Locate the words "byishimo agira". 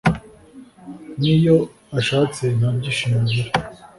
2.77-3.51